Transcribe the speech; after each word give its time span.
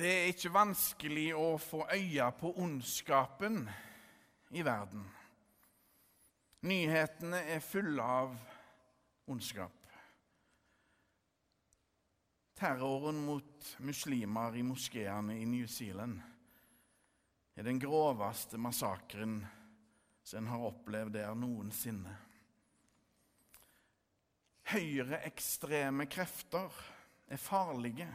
Det 0.00 0.08
er 0.08 0.30
ikke 0.32 0.48
vanskelig 0.54 1.26
å 1.36 1.58
få 1.60 1.82
øye 1.92 2.24
på 2.40 2.54
ondskapen 2.62 3.66
i 4.56 4.62
verden. 4.64 5.02
Nyhetene 6.64 7.42
er 7.52 7.60
fulle 7.60 8.06
av 8.22 8.32
ondskap. 9.28 9.76
Terroren 12.56 13.20
mot 13.26 13.68
muslimer 13.84 14.56
i 14.56 14.64
moskeene 14.64 15.36
i 15.36 15.44
New 15.44 15.68
Zealand 15.68 16.16
er 17.52 17.68
den 17.68 17.82
groveste 17.82 18.56
massakren 18.56 19.36
som 20.24 20.40
en 20.40 20.50
har 20.54 20.66
opplevd 20.70 21.18
der 21.18 21.36
noensinne. 21.36 22.16
Høyreekstreme 24.72 26.08
krefter 26.08 26.82
er 27.28 27.48
farlige. 27.50 28.08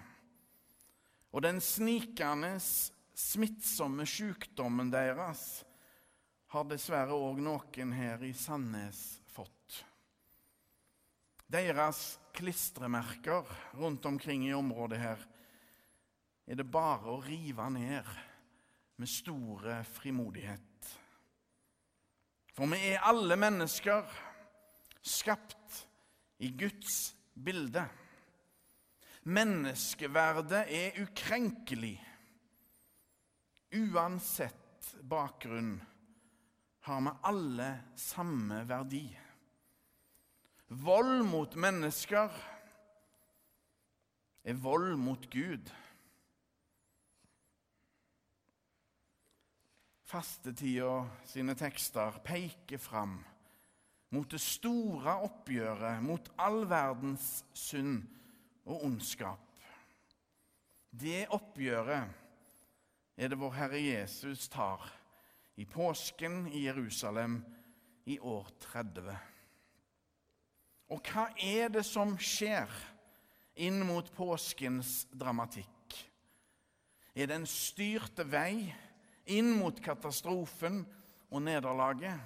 Og 1.36 1.44
den 1.44 1.58
snikende, 1.60 2.54
smittsomme 3.16 4.06
sykdommen 4.08 4.88
deres 4.94 5.66
har 6.56 6.68
dessverre 6.70 7.16
òg 7.16 7.42
noen 7.44 7.92
her 7.92 8.24
i 8.24 8.32
Sandnes 8.32 9.02
fått. 9.36 9.82
Deres 11.52 12.16
klistremerker 12.36 13.52
rundt 13.76 14.08
omkring 14.08 14.48
i 14.48 14.56
området 14.56 15.02
her 15.02 15.28
er 16.48 16.62
det 16.62 16.68
bare 16.72 17.12
å 17.12 17.20
rive 17.26 17.68
ned 17.74 18.08
med 18.96 19.12
store 19.12 19.82
frimodighet. 19.92 20.92
For 22.56 22.72
vi 22.72 22.80
er 22.94 23.04
alle 23.04 23.36
mennesker 23.36 24.08
skapt 25.04 25.84
i 26.40 26.54
Guds 26.56 27.12
bilde. 27.36 27.84
Menneskeverdet 29.26 30.68
er 30.70 31.00
ukrenkelig. 31.02 31.98
Uansett 33.74 34.92
bakgrunn 35.10 35.80
har 36.86 37.02
vi 37.02 37.14
alle 37.26 37.70
samme 37.98 38.62
verdi. 38.70 39.08
Vold 40.70 41.24
mot 41.26 41.58
mennesker 41.58 42.38
er 44.46 44.62
vold 44.62 44.94
mot 45.02 45.26
Gud. 45.34 45.74
Fastetida 50.06 51.00
sine 51.26 51.58
tekster 51.58 52.22
peker 52.22 52.78
fram 52.78 53.18
mot 54.14 54.30
det 54.30 54.40
store 54.40 55.18
oppgjøret 55.26 56.06
mot 56.06 56.30
all 56.38 56.62
verdens 56.70 57.40
synd 57.58 58.06
og 58.66 58.86
ondskap. 58.86 59.42
Det 60.90 61.26
oppgjøret 61.36 62.22
er 63.16 63.32
det 63.32 63.40
vår 63.40 63.54
Herre 63.56 63.80
Jesus 63.80 64.48
tar 64.52 64.84
i 65.56 65.66
påsken 65.68 66.46
i 66.52 66.66
Jerusalem 66.66 67.40
i 68.06 68.18
år 68.20 68.50
30. 68.68 69.16
Og 70.94 71.10
hva 71.10 71.30
er 71.42 71.72
det 71.74 71.86
som 71.88 72.14
skjer 72.22 72.72
inn 73.66 73.82
mot 73.88 74.12
påskens 74.16 75.06
dramatikk? 75.16 75.72
Er 77.16 77.32
det 77.32 77.40
en 77.40 77.48
styrte 77.50 78.26
vei 78.28 78.68
inn 79.32 79.54
mot 79.56 79.78
katastrofen 79.82 80.84
og 81.32 81.46
nederlaget? 81.48 82.20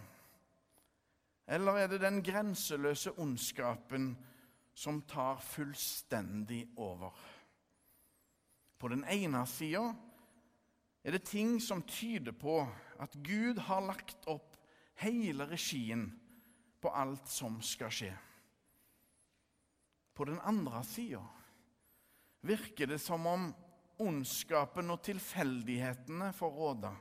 Eller 1.50 1.84
er 1.84 1.94
det 1.94 2.02
den 2.02 2.20
grenseløse 2.26 3.14
ondskapen 3.22 4.12
som 4.80 5.02
tar 5.02 5.36
fullstendig 5.44 6.70
over? 6.80 7.12
På 8.80 8.88
den 8.88 9.04
ene 9.04 9.42
sida 9.48 9.90
er 11.04 11.16
det 11.18 11.26
ting 11.28 11.58
som 11.60 11.82
tyder 11.84 12.32
på 12.32 12.62
at 13.00 13.18
Gud 13.20 13.60
har 13.68 13.84
lagt 13.84 14.24
opp 14.32 14.56
hele 15.04 15.50
regien 15.52 16.06
på 16.80 16.92
alt 16.96 17.28
som 17.28 17.60
skal 17.64 17.92
skje. 17.92 18.14
På 20.16 20.28
den 20.32 20.40
andre 20.48 20.84
sida 20.88 21.26
virker 22.48 22.88
det 22.88 23.02
som 23.04 23.28
om 23.28 23.52
ondskapen 24.00 24.96
og 24.96 25.04
tilfeldighetene 25.04 26.32
får 26.36 26.56
råde. 26.56 26.96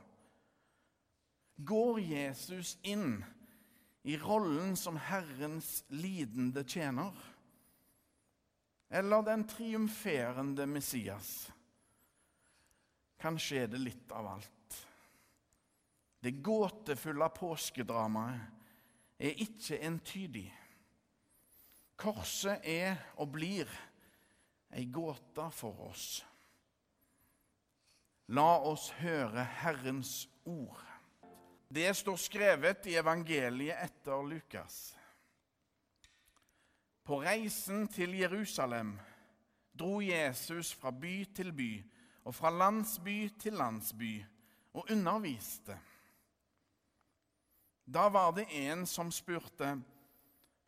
Går 1.55 1.99
Jesus 2.03 2.75
inn 2.83 3.21
i 4.03 4.19
rollen 4.19 4.75
som 4.79 4.99
Herrens 4.99 5.77
lidende 5.91 6.67
tjener? 6.67 7.15
Eller 8.89 9.21
den 9.21 9.47
triumferende 9.47 10.65
Messias? 10.65 11.51
Kanskje 13.19 13.63
er 13.63 13.67
det 13.69 13.81
litt 13.83 14.11
av 14.15 14.27
alt. 14.27 14.77
Det 16.19 16.31
gåtefulle 16.43 17.29
påskedramaet 17.35 19.19
er 19.19 19.43
ikke 19.43 19.79
entydig. 19.85 20.47
Korset 21.99 22.63
er 22.63 22.97
og 23.19 23.31
blir 23.35 23.69
ei 24.75 24.85
gåte 24.91 25.49
for 25.55 25.89
oss. 25.89 26.07
La 28.35 28.59
oss 28.61 28.91
høre 28.99 29.43
Herrens 29.63 30.27
ord. 30.45 30.79
Det 31.69 31.89
står 31.97 32.17
skrevet 32.17 32.87
i 32.89 32.95
evangeliet 32.97 33.83
etter 33.83 34.23
Lukas. 34.25 34.93
På 37.09 37.23
reisen 37.23 37.87
til 37.89 38.11
Jerusalem 38.19 38.91
dro 39.79 39.95
Jesus 40.01 40.75
fra 40.77 40.91
by 40.93 41.23
til 41.33 41.49
by 41.57 41.71
og 42.29 42.35
fra 42.37 42.51
landsby 42.53 43.31
til 43.39 43.53
landsby 43.57 44.11
og 44.77 44.85
underviste. 44.91 45.79
Da 47.89 48.05
var 48.13 48.31
det 48.37 48.45
en 48.51 48.85
som 48.85 49.11
spurte, 49.11 49.81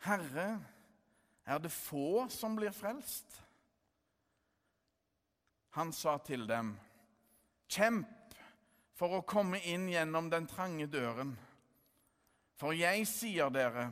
'Herre, 0.01 0.65
er 1.45 1.57
det 1.57 1.71
få 1.71 2.29
som 2.29 2.55
blir 2.55 2.71
frelst?' 2.71 3.41
Han 5.69 5.93
sa 5.93 6.17
til 6.17 6.47
dem, 6.47 6.79
'Kjemp 7.69 8.35
for 8.93 9.17
å 9.17 9.21
komme 9.21 9.59
inn 9.59 9.89
gjennom 9.89 10.29
den 10.29 10.47
trange 10.47 10.87
døren. 10.87 11.37
For 12.55 12.71
jeg 12.71 13.07
sier 13.07 13.49
dere, 13.49 13.91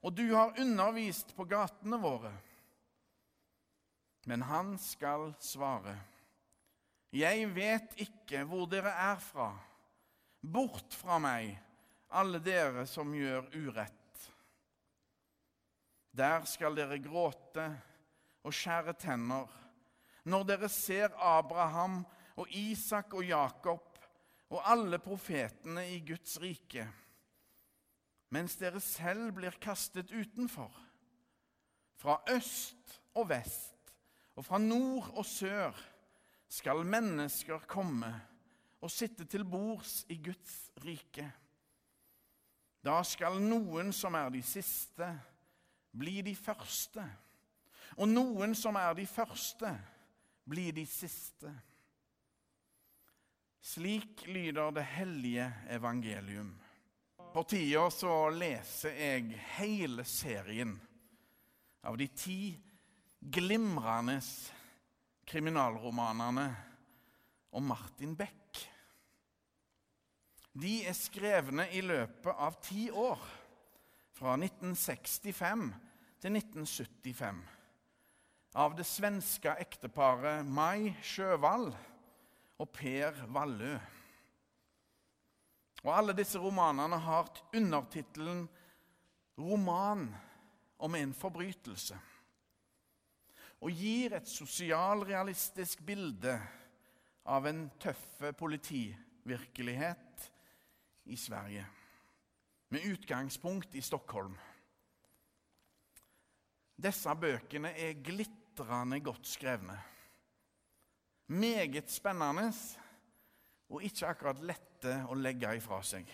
og 0.00 0.14
du 0.16 0.26
har 0.32 0.56
undervist 0.60 1.34
på 1.36 1.44
gatene 1.44 2.00
våre.' 2.00 2.36
Men 4.28 4.42
han 4.42 4.78
skal 4.78 5.34
svare, 5.40 5.96
'Jeg 7.12 7.54
vet 7.54 7.96
ikke 7.96 8.44
hvor 8.44 8.66
dere 8.66 8.92
er 8.92 9.16
fra. 9.16 9.50
Bort 10.40 10.94
fra 10.94 11.18
meg, 11.18 11.58
alle 12.10 12.38
dere 12.38 12.86
som 12.86 13.14
gjør 13.14 13.48
urett.' 13.54 13.96
Der 16.12 16.44
skal 16.44 16.74
dere 16.74 16.98
gråte 16.98 17.66
og 18.42 18.54
skjære 18.54 18.94
tenner 18.98 19.60
når 20.28 20.44
dere 20.48 20.68
ser 20.68 21.14
Abraham 21.16 22.02
og 22.40 22.50
Isak 22.56 23.14
og 23.16 23.24
Jakob 23.24 23.98
og 24.50 24.62
alle 24.66 24.98
profetene 25.02 25.86
i 25.94 26.00
Guds 26.04 26.36
rike, 26.42 26.86
mens 28.30 28.56
dere 28.56 28.80
selv 28.80 29.34
blir 29.36 29.56
kastet 29.62 30.12
utenfor. 30.12 30.70
Fra 32.00 32.20
øst 32.32 33.00
og 33.14 33.28
vest 33.28 33.94
og 34.38 34.44
fra 34.46 34.58
nord 34.58 35.10
og 35.18 35.26
sør 35.26 35.76
skal 36.48 36.84
mennesker 36.86 37.66
komme 37.68 38.10
og 38.80 38.90
sitte 38.90 39.26
til 39.28 39.44
bords 39.44 40.04
i 40.08 40.16
Guds 40.24 40.70
rike. 40.84 41.26
Da 42.80 43.02
skal 43.04 43.36
noen 43.42 43.92
som 43.92 44.16
er 44.16 44.30
de 44.32 44.40
siste, 44.42 45.08
bli 45.92 46.22
de 46.24 46.32
første, 46.36 47.04
og 47.98 48.08
noen 48.08 48.54
som 48.56 48.78
er 48.80 48.94
de 48.96 49.04
første, 49.06 49.74
bli 50.48 50.70
de 50.72 50.86
siste. 50.88 51.52
Slik 53.60 54.24
lyder 54.26 54.72
det 54.72 54.86
hellige 54.96 55.50
evangelium. 55.68 56.54
På 57.32 57.42
tida 57.46 57.84
så 57.94 58.14
leser 58.34 58.96
jeg 58.98 59.36
hele 59.54 60.02
serien 60.02 60.72
av 61.86 61.94
de 62.00 62.08
ti 62.10 62.56
glimrende 63.22 64.16
kriminalromanene 65.30 66.46
om 67.54 67.68
Martin 67.70 68.16
Beck. 68.18 68.64
De 70.58 70.72
er 70.90 70.98
skrevne 70.98 71.68
i 71.70 71.84
løpet 71.86 72.34
av 72.34 72.58
ti 72.66 72.88
år, 72.90 73.22
fra 74.10 74.34
1965 74.34 75.64
til 76.20 76.34
1975, 76.34 77.38
av 78.58 78.74
det 78.74 78.88
svenske 78.90 79.54
ekteparet 79.62 80.42
Mai 80.50 80.96
Sjøvall 81.06 81.70
og 82.58 82.74
Per 82.74 83.22
Vallø. 83.30 83.78
Og 85.82 85.92
Alle 85.96 86.12
disse 86.16 86.38
romanene 86.38 86.98
har 86.98 87.30
undertittelen 87.56 88.48
'Roman 89.38 90.14
om 90.78 90.94
en 90.94 91.14
forbrytelse' 91.14 91.98
og 93.60 93.76
gir 93.76 94.14
et 94.16 94.28
sosialrealistisk 94.28 95.82
bilde 95.84 96.32
av 97.28 97.46
en 97.46 97.66
tøffe 97.80 98.32
politivirkelighet 98.32 100.30
i 101.12 101.16
Sverige, 101.16 101.66
med 102.70 102.86
utgangspunkt 102.92 103.74
i 103.74 103.82
Stockholm. 103.84 104.36
Disse 106.80 107.12
bøkene 107.20 107.74
er 107.76 108.00
glitrende 108.00 109.00
godt 109.04 109.28
skrevne. 109.28 109.76
Meget 111.26 111.90
spennende 111.92 112.48
og 113.68 113.84
ikke 113.84 114.08
akkurat 114.08 114.40
lette 114.80 115.04
å 115.10 115.14
legge 115.14 115.56
ifra 115.56 115.82
seg. 115.84 116.08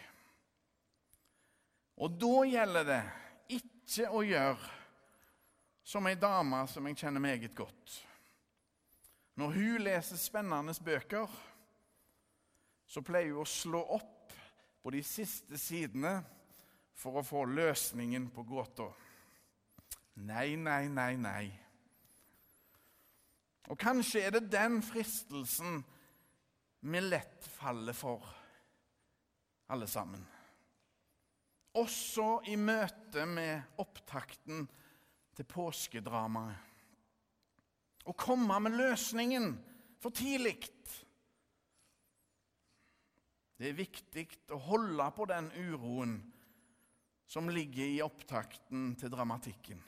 Og 1.97 2.11
da 2.19 2.45
gjelder 2.45 2.85
det 2.85 3.03
ikke 3.57 4.11
å 4.11 4.23
gjøre 4.27 4.73
som 5.87 6.07
ei 6.07 6.17
dame 6.19 6.67
som 6.69 6.87
jeg 6.87 6.99
kjenner 6.99 7.23
meget 7.23 7.55
godt. 7.55 8.03
Når 9.37 9.53
hun 9.55 9.85
leser 9.85 10.19
spennende 10.19 10.75
bøker, 10.83 11.29
så 12.87 13.03
pleier 13.03 13.35
hun 13.35 13.45
å 13.45 13.49
slå 13.49 13.83
opp 13.97 14.33
på 14.83 14.91
de 14.91 15.03
siste 15.03 15.59
sidene 15.59 16.19
for 16.97 17.21
å 17.21 17.25
få 17.27 17.45
løsningen 17.45 18.31
på 18.35 18.43
gåta. 18.47 18.89
Nei, 20.17 20.57
nei, 20.57 20.89
nei, 20.89 21.15
nei. 21.21 21.47
Og 23.69 23.79
kanskje 23.79 24.23
er 24.25 24.35
det 24.37 24.49
den 24.51 24.81
fristelsen 24.83 25.83
vi 26.87 27.03
lett 27.03 27.47
faller 27.59 27.97
for, 27.97 28.23
alle 29.67 29.87
sammen. 29.91 30.23
Også 31.77 32.41
i 32.49 32.57
møte 32.57 33.27
med 33.29 33.79
opptakten 33.83 34.65
til 35.37 35.49
påskedramaet. 35.51 36.63
Å 38.07 38.15
komme 38.15 38.61
med 38.63 38.77
løsningen 38.79 39.57
for 40.01 40.15
tidlig. 40.15 40.61
Det 43.57 43.71
er 43.71 43.77
viktig 43.77 44.27
å 44.55 44.61
holde 44.69 45.11
på 45.17 45.27
den 45.29 45.51
uroen 45.57 46.17
som 47.27 47.51
ligger 47.51 47.89
i 47.97 48.03
opptakten 48.05 48.93
til 49.01 49.11
dramatikken. 49.11 49.81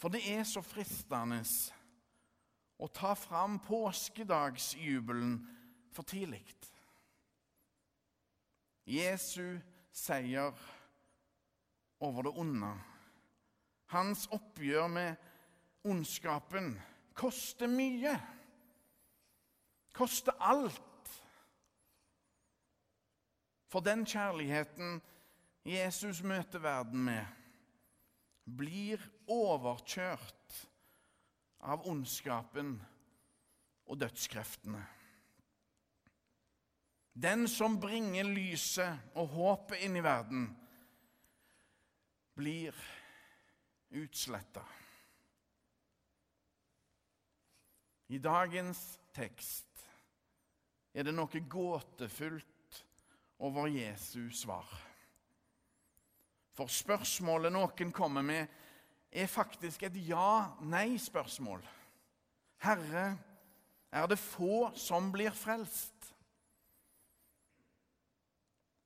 For 0.00 0.12
det 0.12 0.22
er 0.32 0.46
så 0.48 0.62
fristende 0.64 1.42
å 2.80 2.88
ta 2.88 3.12
fram 3.18 3.58
påskedagsjubelen 3.64 5.36
for 5.94 6.08
tidlig. 6.08 6.46
Jesu 8.86 9.58
seier 9.92 10.52
over 12.00 12.26
det 12.26 12.34
onde 12.36 12.72
hans 13.94 14.26
oppgjør 14.34 14.88
med 14.90 15.16
ondskapen 15.86 16.74
koster 17.14 17.70
mye. 17.70 18.14
Koster 19.94 20.34
alt. 20.42 21.10
For 23.70 23.84
den 23.84 24.04
kjærligheten 24.06 25.00
Jesus 25.64 26.22
møter 26.22 26.62
verden 26.62 27.04
med, 27.06 27.24
blir 28.44 29.00
overkjørt 29.30 30.58
av 31.64 31.86
ondskapen 31.88 32.76
og 33.88 33.98
dødskreftene. 34.02 34.82
Den 37.14 37.46
som 37.48 37.78
bringer 37.80 38.26
lyset 38.26 39.14
og 39.14 39.28
håpet 39.36 39.84
inn 39.86 39.96
i 39.96 40.02
verden, 40.02 40.48
blir 42.34 42.74
utsletta. 43.94 44.64
I 48.10 48.18
dagens 48.18 48.80
tekst 49.14 49.86
er 50.94 51.06
det 51.06 51.14
noe 51.14 51.44
gåtefullt 51.50 52.80
over 53.46 53.70
Jesu 53.70 54.26
svar. 54.34 54.66
For 56.54 56.70
spørsmålet 56.70 57.54
noen 57.54 57.94
kommer 57.94 58.26
med, 58.26 58.50
er 59.14 59.30
faktisk 59.30 59.86
et 59.86 59.96
ja-nei-spørsmål. 60.08 61.62
Herre, 62.66 63.06
er 63.94 64.06
det 64.10 64.18
få 64.18 64.72
som 64.78 65.12
blir 65.14 65.34
frelst? 65.34 65.93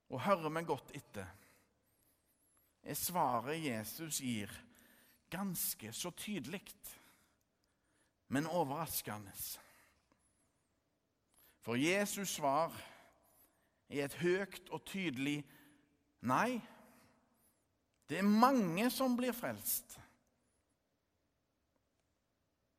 Og 0.09 0.23
hører 0.25 0.53
meg 0.53 0.67
godt 0.69 0.95
etter, 0.97 1.29
er 2.83 2.97
svaret 2.97 3.61
Jesus 3.61 4.23
gir, 4.25 4.53
ganske 5.29 5.93
så 5.93 6.11
tydelig, 6.17 6.63
men 8.33 8.49
overraskende. 8.49 9.35
For 11.61 11.77
Jesus 11.77 12.39
svar 12.39 12.73
er 13.89 14.07
et 14.07 14.17
høyt 14.23 14.71
og 14.73 14.85
tydelig 14.89 15.43
nei. 16.25 16.59
Det 18.09 18.21
er 18.23 18.29
mange 18.29 18.89
som 18.93 19.17
blir 19.19 19.37
frelst. 19.37 19.99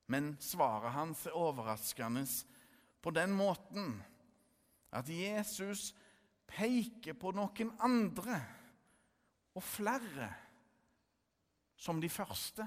Men 0.09 0.31
svaret 0.41 0.95
hans 0.95 1.27
er 1.29 1.37
overraskende 1.37 2.25
på 3.01 3.13
den 3.13 3.35
måten 3.37 3.99
at 4.89 5.09
Jesus 5.09 5.91
peker 6.49 7.17
på 7.19 7.31
noen 7.37 7.73
andre 7.85 8.39
og 9.55 9.65
flere 9.65 10.29
som 11.79 12.01
de 12.01 12.09
første. 12.11 12.65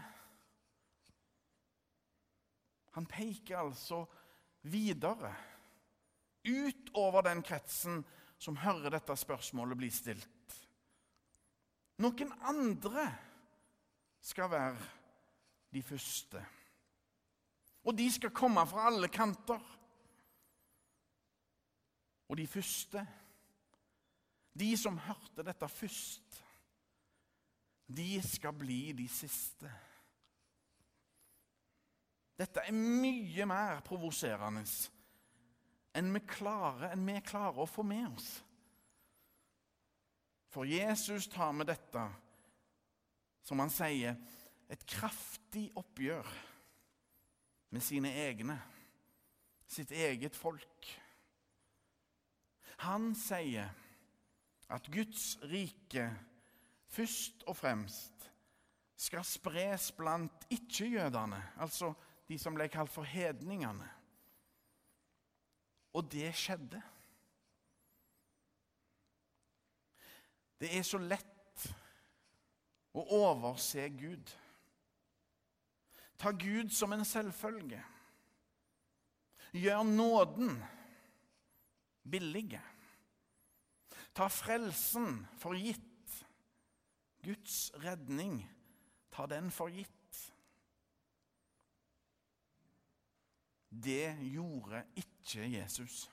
Han 2.96 3.08
peker 3.08 3.58
altså 3.60 4.04
videre, 4.68 5.32
utover 6.44 7.24
den 7.26 7.42
kretsen 7.46 8.02
som 8.42 8.58
hører 8.58 8.96
dette 8.96 9.16
spørsmålet 9.16 9.78
bli 9.78 9.90
stilt. 9.94 10.56
Noen 12.02 12.32
andre 12.48 13.06
skal 14.22 14.50
være 14.50 14.90
de 15.72 15.82
første. 15.86 16.42
Og 17.86 17.96
de 17.98 18.08
skal 18.12 18.34
komme 18.34 18.62
fra 18.68 18.86
alle 18.90 19.08
kanter. 19.12 19.62
Og 22.28 22.38
de 22.38 22.46
første, 22.46 23.02
de 24.52 24.72
som 24.76 24.98
hørte 25.00 25.44
dette 25.46 25.68
først, 25.68 26.42
de 27.92 28.20
skal 28.24 28.54
bli 28.56 28.92
de 28.96 29.06
siste. 29.10 29.70
Dette 32.38 32.64
er 32.64 32.74
mye 32.74 33.46
mer 33.48 33.82
provoserende 33.86 34.64
enn 35.92 36.08
vi, 36.14 36.22
klarer, 36.24 36.92
enn 36.94 37.04
vi 37.04 37.18
klarer 37.24 37.62
å 37.62 37.68
få 37.68 37.84
med 37.84 38.06
oss. 38.08 38.30
For 40.52 40.68
Jesus 40.68 41.28
tar 41.32 41.52
med 41.56 41.68
dette, 41.68 42.06
som 43.44 43.60
han 43.60 43.72
sier, 43.72 44.16
et 44.72 44.84
kraftig 44.88 45.66
oppgjør 45.76 46.28
med 47.72 47.84
sine 47.84 48.12
egne, 48.24 48.56
sitt 49.68 49.92
eget 49.92 50.36
folk. 50.36 50.88
Han 52.84 53.12
sier 53.16 53.68
at 54.72 54.88
Guds 54.92 55.36
rike 55.44 56.06
først 56.92 57.44
og 57.48 57.56
fremst 57.56 58.30
skal 58.96 59.24
spres 59.26 59.90
blant 59.92 60.46
ikke-jødene, 60.50 61.40
altså 61.60 61.92
de 62.28 62.38
som 62.38 62.54
ble 62.56 62.68
kalt 62.72 62.92
for 62.92 63.04
hedningene. 63.04 63.88
Og 65.92 66.06
det 66.12 66.30
skjedde. 66.38 66.80
Det 70.60 70.70
er 70.78 70.86
så 70.86 71.00
lett 71.02 71.66
å 72.94 73.02
overse 73.18 73.88
Gud. 73.98 74.30
Ta 76.16 76.30
Gud 76.30 76.70
som 76.72 76.94
en 76.94 77.04
selvfølge. 77.04 77.80
Gjør 79.52 79.82
nåden 79.84 80.54
billige. 82.08 82.62
Ta 84.14 84.28
frelsen 84.28 85.22
for 85.40 85.56
gitt 85.56 85.80
Guds 87.22 87.70
redning, 87.84 88.42
ta 89.10 89.26
den 89.30 89.50
for 89.54 89.70
gitt. 89.70 90.18
Det 93.72 94.18
gjorde 94.32 94.82
ikke 94.98 95.46
Jesus. 95.48 96.10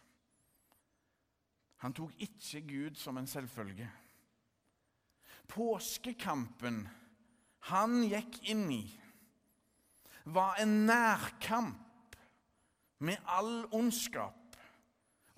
Han 1.82 1.96
tok 1.96 2.14
ikke 2.22 2.62
Gud 2.68 2.96
som 3.00 3.18
en 3.18 3.28
selvfølge. 3.28 3.90
Påskekampen 5.50 6.84
han 7.72 8.04
gikk 8.06 8.38
inn 8.52 8.68
i, 8.72 8.84
var 10.30 10.60
en 10.62 10.86
nærkamp 10.88 12.16
med 13.02 13.18
all 13.26 13.64
ondskap 13.74 14.58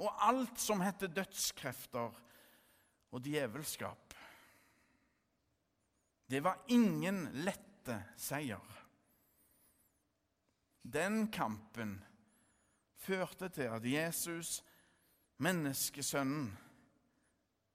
og 0.01 0.09
alt 0.25 0.59
som 0.59 0.81
heter 0.83 1.13
dødskrefter 1.13 2.11
og 3.11 3.23
djevelskap. 3.25 4.15
Det 6.31 6.39
var 6.43 6.63
ingen 6.71 7.25
lette 7.43 7.97
seier. 8.19 8.77
Den 10.81 11.27
kampen 11.31 11.97
førte 13.01 13.49
til 13.53 13.69
at 13.69 13.85
Jesus, 13.85 14.61
menneskesønnen, 15.43 16.53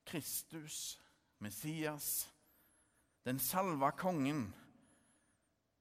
Kristus, 0.07 1.01
Messias, 1.39 2.29
den 3.27 3.39
salva 3.43 3.91
kongen, 3.99 4.49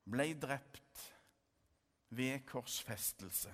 ble 0.10 0.28
drept 0.42 1.06
ved 2.10 2.44
korsfestelse. 2.50 3.54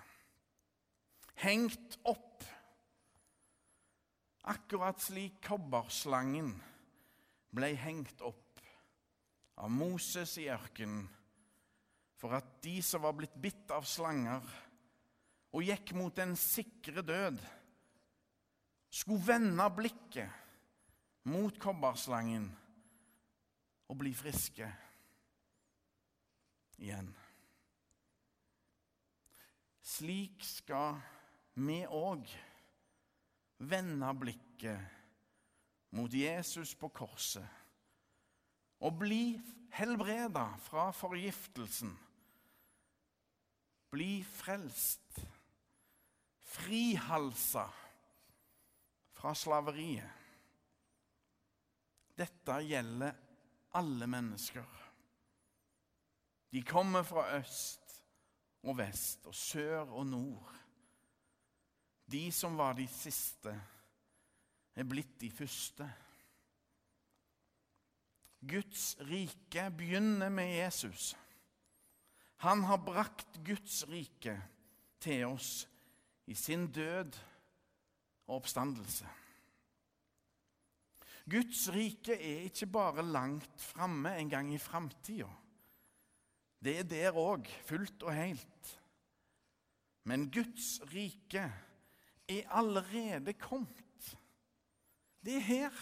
Hengt 1.42 1.98
opp, 2.08 2.44
akkurat 4.50 5.02
slik 5.02 5.40
kobberslangen 5.46 6.54
ble 7.54 7.74
hengt 7.78 8.22
opp 8.26 8.62
av 9.62 9.70
Moses 9.70 10.38
i 10.42 10.48
ørkenen 10.50 11.06
for 12.22 12.38
at 12.38 12.48
de 12.64 12.78
som 12.86 13.04
var 13.06 13.16
blitt 13.18 13.36
bitt 13.42 13.72
av 13.74 13.86
slanger 13.90 14.46
og 15.52 15.66
gikk 15.66 15.92
mot 15.98 16.16
den 16.16 16.36
sikre 16.40 17.04
død, 17.04 17.40
skulle 18.92 19.26
vende 19.26 19.66
blikket 19.76 21.28
mot 21.32 21.58
kobberslangen 21.62 22.48
og 23.92 24.00
bli 24.00 24.14
friske 24.16 24.70
igjen. 26.82 27.10
Slik 29.92 30.40
skal 30.46 31.02
vi 31.60 31.82
òg 31.86 32.30
vende 33.70 34.12
blikket 34.20 35.00
mot 35.98 36.14
Jesus 36.14 36.74
på 36.80 36.90
korset 36.96 37.46
og 38.82 38.98
bli 39.02 39.36
helbreda 39.76 40.48
fra 40.66 40.90
forgiftelsen 40.96 41.92
bli 43.92 44.24
frelst, 44.24 45.20
frihalsa 46.40 47.66
fra 49.12 49.34
slaveriet. 49.36 50.20
Dette 52.16 52.56
gjelder 52.64 53.18
alle 53.76 54.08
mennesker. 54.08 54.78
De 56.52 56.64
kommer 56.68 57.04
fra 57.08 57.26
øst 57.40 58.00
og 58.64 58.78
vest 58.80 59.28
og 59.28 59.36
sør 59.36 59.92
og 59.92 60.08
nord. 60.08 60.56
De 62.12 62.32
som 62.36 62.58
var 62.60 62.76
de 62.76 62.88
siste, 62.92 63.54
er 64.76 64.88
blitt 64.88 65.18
de 65.22 65.30
første. 65.32 65.88
Guds 68.42 68.96
rike 69.06 69.68
begynner 69.78 70.32
med 70.34 70.50
Jesus. 70.56 71.12
Han 72.42 72.64
har 72.66 72.82
brakt 72.82 73.38
Guds 73.46 73.84
rike 73.90 74.34
til 75.02 75.28
oss 75.30 75.68
i 76.26 76.36
sin 76.36 76.68
død 76.74 77.18
og 78.28 78.40
oppstandelse. 78.40 79.08
Guds 81.30 81.68
rike 81.70 82.16
er 82.18 82.48
ikke 82.48 82.66
bare 82.66 83.06
langt 83.06 83.62
framme 83.62 84.16
en 84.18 84.30
gang 84.30 84.50
i 84.54 84.58
framtida. 84.58 85.30
Det 86.62 86.80
er 86.80 86.84
der 86.86 87.18
òg, 87.18 87.46
fullt 87.66 88.04
og 88.04 88.14
helt. 88.16 88.72
Men 90.10 90.32
Guds 90.34 90.80
rike 90.94 91.46
er 92.40 92.50
allerede 92.50 93.34
kommet. 93.34 94.18
Det 95.22 95.36
er 95.36 95.46
her, 95.46 95.82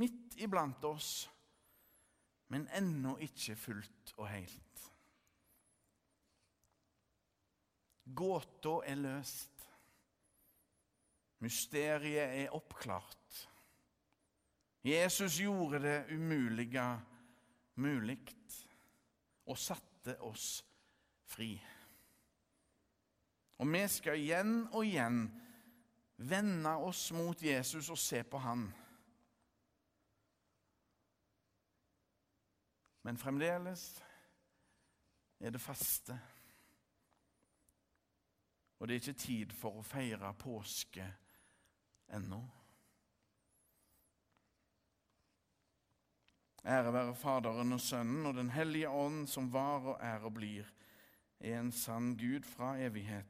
midt 0.00 0.34
iblant 0.42 0.84
oss, 0.84 1.30
men 2.50 2.66
ennå 2.74 3.16
ikke 3.22 3.56
fullt 3.56 4.14
og 4.16 4.28
helt. 4.30 4.86
Gåta 8.16 8.80
er 8.90 8.98
løst. 8.98 9.66
Mysteriet 11.40 12.42
er 12.42 12.56
oppklart. 12.56 13.46
Jesus 14.84 15.38
gjorde 15.40 15.80
det 15.84 16.16
umulige 16.16 16.88
mulig 17.80 18.18
og 19.46 19.58
satte 19.58 20.16
oss 20.24 20.64
fri. 21.28 21.54
Og 23.60 23.68
vi 23.68 23.80
skal 23.92 24.16
igjen 24.16 24.54
og 24.72 24.86
igjen 24.88 25.24
vende 26.16 26.70
oss 26.80 27.10
mot 27.12 27.42
Jesus 27.42 27.90
og 27.92 27.98
se 28.00 28.22
på 28.24 28.38
han. 28.40 28.62
Men 33.04 33.18
fremdeles 33.20 33.82
er 35.40 35.52
det 35.52 35.60
faste. 35.60 36.16
Og 38.78 38.88
det 38.88 38.94
er 38.94 39.02
ikke 39.02 39.24
tid 39.26 39.52
for 39.52 39.76
å 39.76 39.84
feire 39.84 40.32
påske 40.40 41.04
ennå. 42.16 42.40
Ære 46.64 46.92
være 46.92 47.16
Faderen 47.16 47.76
og 47.76 47.80
Sønnen 47.80 48.28
og 48.28 48.34
Den 48.36 48.50
hellige 48.52 48.88
ånd, 48.88 49.26
som 49.28 49.52
var 49.52 49.84
og 49.94 50.00
er 50.00 50.24
og 50.24 50.34
blir, 50.36 50.72
er 51.40 51.58
en 51.58 51.72
sann 51.72 52.14
Gud 52.20 52.48
fra 52.48 52.74
evighet 52.80 53.29